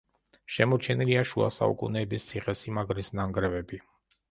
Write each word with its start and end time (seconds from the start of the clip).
შემორჩენილია 0.53 1.21
შუა 1.33 1.51
საუკუნეების 1.59 2.27
ციხესიმაგრის 2.33 3.15
ნანგრევები. 3.21 3.83